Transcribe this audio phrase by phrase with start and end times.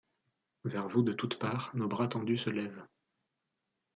[0.65, 2.83] Vers vous de toutes parts, nos bras tendus se lèvent.